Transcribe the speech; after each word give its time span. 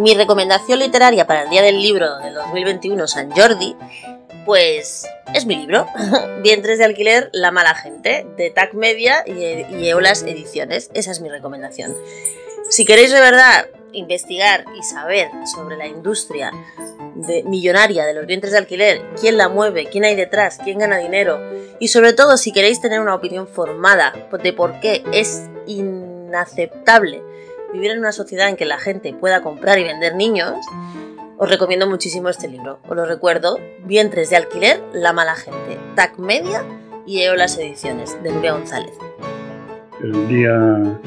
mi 0.00 0.14
recomendación 0.14 0.78
literaria 0.78 1.26
para 1.26 1.42
el 1.42 1.50
Día 1.50 1.60
del 1.60 1.82
Libro 1.82 2.16
del 2.20 2.32
2021 2.32 3.06
San 3.06 3.30
Jordi, 3.30 3.76
pues 4.46 5.06
es 5.34 5.44
mi 5.44 5.56
libro, 5.56 5.86
Vientres 6.42 6.78
de 6.78 6.86
alquiler, 6.86 7.28
La 7.34 7.50
mala 7.50 7.74
gente, 7.74 8.26
de 8.38 8.48
TAC 8.48 8.72
Media 8.72 9.22
y 9.26 9.86
Eolas 9.86 10.22
Ediciones. 10.22 10.90
Esa 10.94 11.10
es 11.10 11.20
mi 11.20 11.28
recomendación. 11.28 11.94
Si 12.70 12.86
queréis 12.86 13.12
de 13.12 13.20
verdad 13.20 13.66
investigar 13.92 14.64
y 14.78 14.82
saber 14.82 15.28
sobre 15.44 15.76
la 15.76 15.86
industria 15.86 16.50
de, 17.14 17.42
millonaria 17.42 18.06
de 18.06 18.14
los 18.14 18.24
vientres 18.24 18.52
de 18.52 18.58
alquiler, 18.58 19.02
quién 19.20 19.36
la 19.36 19.50
mueve, 19.50 19.90
quién 19.92 20.04
hay 20.04 20.16
detrás, 20.16 20.60
quién 20.64 20.78
gana 20.78 20.96
dinero 20.96 21.38
y 21.78 21.88
sobre 21.88 22.14
todo 22.14 22.38
si 22.38 22.52
queréis 22.52 22.80
tener 22.80 23.00
una 23.00 23.14
opinión 23.14 23.46
formada 23.46 24.14
de 24.42 24.52
por 24.54 24.80
qué 24.80 25.04
es 25.12 25.42
inaceptable 25.66 27.22
vivir 27.72 27.92
en 27.92 27.98
una 27.98 28.12
sociedad 28.12 28.48
en 28.48 28.56
que 28.56 28.64
la 28.64 28.78
gente 28.78 29.12
pueda 29.12 29.42
comprar 29.42 29.78
y 29.78 29.84
vender 29.84 30.14
niños, 30.14 30.54
os 31.36 31.48
recomiendo 31.48 31.88
muchísimo 31.88 32.28
este 32.28 32.48
libro. 32.48 32.78
Os 32.88 32.96
lo 32.96 33.06
recuerdo, 33.06 33.58
Vientres 33.86 34.30
de 34.30 34.36
alquiler, 34.36 34.80
La 34.92 35.12
mala 35.12 35.34
gente, 35.34 35.78
TAC 35.94 36.18
Media 36.18 36.62
y 37.06 37.20
Eolas 37.20 37.58
Ediciones, 37.58 38.22
de 38.22 38.32
Nuria 38.32 38.52
González. 38.52 38.92
El 40.02 40.28
Día 40.28 40.98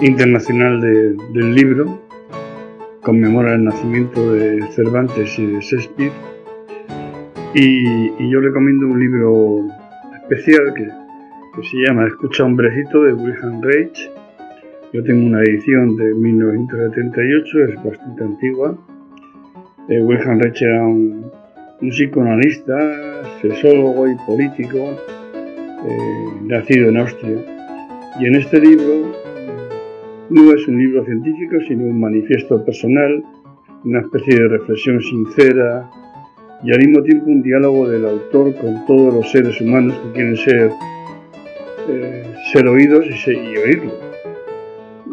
Internacional 0.00 0.80
del 0.80 1.54
Libro 1.54 2.00
conmemora 3.06 3.54
el 3.54 3.62
nacimiento 3.62 4.32
de 4.32 4.60
Cervantes 4.72 5.38
y 5.38 5.46
de 5.46 5.60
Shakespeare. 5.60 6.12
Y, 7.54 8.28
yo 8.28 8.40
recomiendo 8.40 8.88
un 8.88 8.98
libro 8.98 9.68
especial 10.22 10.74
que, 10.74 10.88
se 11.62 11.76
llama 11.86 12.08
Escucha 12.08 12.42
hombrecito 12.42 13.04
de 13.04 13.14
Wilhelm 13.14 13.62
Reich. 13.62 14.10
Yo 14.96 15.04
tengo 15.04 15.26
una 15.26 15.42
edición 15.42 15.94
de 15.96 16.14
1978, 16.14 17.64
es 17.64 17.84
bastante 17.84 18.24
antigua. 18.24 18.78
Eh, 19.90 20.00
Wilhelm 20.00 20.40
Reich 20.40 20.62
era 20.62 20.86
un, 20.86 21.30
psicoanalista, 21.82 23.38
sexólogo 23.42 24.08
y 24.08 24.14
político, 24.26 24.78
eh, 24.78 26.24
nacido 26.44 26.88
en 26.88 26.96
Austria. 26.96 27.36
Y 28.18 28.24
en 28.24 28.36
este 28.36 28.58
libro 28.58 29.12
no 30.30 30.52
es 30.54 30.66
un 30.66 30.78
libro 30.78 31.04
científico, 31.04 31.56
sino 31.68 31.84
un 31.84 32.00
manifiesto 32.00 32.64
personal, 32.64 33.22
una 33.84 34.00
especie 34.00 34.34
de 34.34 34.48
reflexión 34.48 35.02
sincera 35.02 35.90
y 36.64 36.72
al 36.72 36.78
mismo 36.78 37.02
tiempo 37.02 37.26
un 37.26 37.42
diálogo 37.42 37.86
del 37.86 38.06
autor 38.06 38.54
con 38.54 38.86
todos 38.86 39.12
los 39.12 39.30
seres 39.30 39.60
humanos 39.60 39.94
que 39.98 40.12
quieren 40.12 40.36
ser, 40.38 40.70
eh, 41.86 42.66
oídos 42.66 43.04
y, 43.04 43.30
y 43.32 43.56
oírlo. 43.58 44.06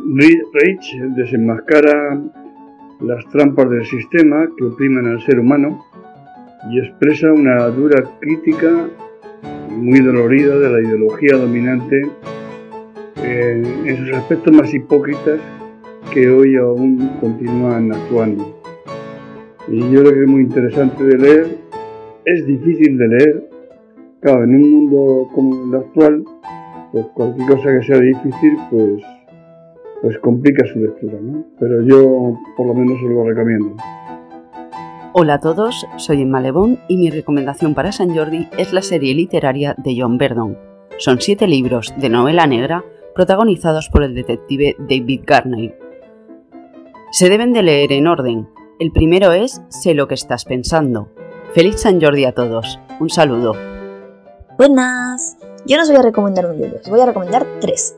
Reich 0.05 0.99
desenmascara 1.15 2.21
las 2.99 3.25
trampas 3.29 3.69
del 3.69 3.85
sistema 3.85 4.47
que 4.57 4.65
oprimen 4.65 5.07
al 5.07 5.21
ser 5.21 5.39
humano 5.39 5.83
y 6.69 6.79
expresa 6.79 7.31
una 7.31 7.67
dura 7.67 8.03
crítica 8.19 8.89
muy 9.69 9.99
dolorida 10.01 10.59
de 10.59 10.69
la 10.69 10.81
ideología 10.81 11.37
dominante 11.37 12.01
en 13.15 13.97
sus 13.97 14.11
aspectos 14.15 14.53
más 14.53 14.73
hipócritas 14.73 15.39
que 16.13 16.29
hoy 16.29 16.57
aún 16.57 17.09
continúan 17.19 17.91
actuando. 17.93 18.61
Y 19.67 19.79
yo 19.79 20.01
creo 20.01 20.13
que 20.13 20.21
es 20.21 20.27
muy 20.27 20.41
interesante 20.41 21.03
de 21.03 21.17
leer, 21.17 21.57
es 22.25 22.45
difícil 22.45 22.97
de 22.97 23.07
leer, 23.07 23.49
claro, 24.19 24.43
en 24.43 24.55
un 24.55 24.71
mundo 24.71 25.29
como 25.33 25.65
el 25.65 25.81
actual, 25.81 26.23
pues 26.91 27.05
cualquier 27.13 27.47
cosa 27.47 27.79
que 27.79 27.83
sea 27.83 27.99
difícil, 27.99 28.57
pues, 28.69 29.03
pues 30.03 30.19
complica 30.19 30.65
su 30.67 30.79
lectura, 30.79 31.17
¿no? 31.21 31.45
Pero 31.57 31.81
yo 31.81 32.37
por 32.57 32.67
lo 32.67 32.73
menos 32.73 32.97
os 33.01 33.09
lo 33.09 33.23
recomiendo. 33.23 33.73
Hola 35.13 35.35
a 35.35 35.39
todos, 35.39 35.87
soy 35.95 36.23
Emma 36.23 36.41
Lebón 36.41 36.79
y 36.89 36.97
mi 36.97 37.09
recomendación 37.09 37.73
para 37.73 37.93
San 37.93 38.13
Jordi 38.13 38.49
es 38.57 38.73
la 38.73 38.81
serie 38.81 39.15
literaria 39.15 39.75
de 39.77 39.95
John 39.97 40.17
Verdon. 40.17 40.57
Son 40.97 41.21
siete 41.21 41.47
libros 41.47 41.93
de 41.97 42.09
novela 42.09 42.45
negra 42.47 42.83
protagonizados 43.15 43.87
por 43.87 44.03
el 44.03 44.13
detective 44.13 44.75
David 44.77 45.21
Garney. 45.25 45.73
Se 47.11 47.29
deben 47.29 47.53
de 47.53 47.63
leer 47.63 47.93
en 47.93 48.07
orden. 48.07 48.49
El 48.79 48.91
primero 48.91 49.31
es 49.31 49.61
Sé 49.69 49.93
lo 49.93 50.09
que 50.09 50.15
estás 50.15 50.43
pensando. 50.43 51.11
Feliz 51.53 51.79
San 51.79 52.01
Jordi 52.01 52.25
a 52.25 52.33
todos. 52.33 52.77
Un 52.99 53.09
saludo. 53.09 53.53
Buenas. 54.57 55.37
Yo 55.65 55.77
no 55.77 55.83
os 55.83 55.89
voy 55.89 55.97
a 55.97 56.03
recomendar 56.03 56.45
un 56.47 56.59
libro, 56.59 56.79
os 56.83 56.89
voy 56.89 56.99
a 56.99 57.05
recomendar 57.05 57.45
tres. 57.61 57.95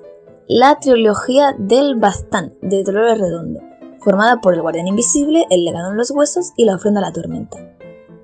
La 0.47 0.77
trilogía 0.79 1.55
del 1.57 1.95
Bastán 1.95 2.53
de 2.61 2.83
Dolores 2.83 3.17
Redondo, 3.17 3.61
formada 3.99 4.41
por 4.41 4.53
El 4.53 4.61
Guardián 4.61 4.87
Invisible, 4.87 5.47
El 5.49 5.65
Legado 5.65 5.89
en 5.89 5.97
los 5.97 6.11
Huesos 6.11 6.53
y 6.55 6.65
La 6.65 6.75
Ofrenda 6.75 6.99
a 6.99 7.01
la 7.01 7.11
Tormenta. 7.11 7.57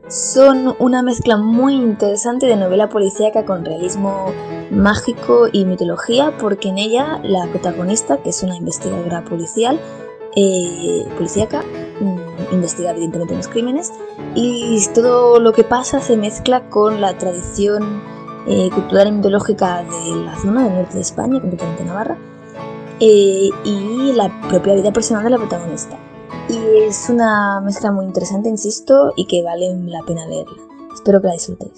Son 0.08 0.76
una 0.78 1.02
mezcla 1.02 1.36
muy 1.38 1.74
interesante 1.74 2.46
de 2.46 2.58
novela 2.58 2.90
policíaca 2.90 3.44
con 3.44 3.66
realismo 3.66 4.28
mágico 4.70 5.48
y 5.52 5.66
mitología, 5.66 6.38
porque 6.38 6.70
en 6.70 6.78
ella 6.78 7.20
la 7.24 7.48
protagonista, 7.48 8.22
que 8.22 8.30
es 8.30 8.44
una 8.44 8.56
investigadora 8.56 9.26
policial, 9.26 9.80
eh, 10.36 11.08
policíaca, 11.18 11.64
mm, 12.02 12.54
investiga 12.54 12.92
evidentemente 12.92 13.36
los 13.36 13.48
crímenes, 13.48 13.92
y 14.36 14.80
todo 14.94 15.40
lo 15.40 15.54
que 15.54 15.64
pasa 15.64 16.00
se 16.02 16.18
mezcla 16.18 16.70
con 16.70 17.02
la 17.02 17.18
tradición 17.18 18.04
eh, 18.48 18.70
cultural 18.74 19.08
y 19.08 19.12
mitológica 19.12 19.84
de 19.84 20.16
la 20.26 20.36
zona 20.38 20.64
del 20.64 20.74
norte 20.74 20.96
de 20.96 21.02
España, 21.02 21.40
concretamente 21.40 21.84
Navarra, 21.84 22.18
eh, 23.00 23.50
y 23.64 24.14
la 24.14 24.32
propia 24.50 24.76
vida 24.76 24.92
personal 24.92 25.24
de 25.24 25.30
la 25.32 25.38
protagonista. 25.38 25.98
Y 26.50 26.58
es 26.84 27.10
una 27.10 27.62
mezcla 27.62 27.92
muy 27.92 28.06
interesante, 28.06 28.50
insisto, 28.50 29.14
y 29.16 29.26
que 29.26 29.44
vale 29.44 29.74
la 29.86 30.02
pena 30.02 30.26
leerla. 30.26 30.58
Espero 30.94 31.22
que 31.22 31.28
la 31.28 31.34
disfrutéis. 31.34 31.74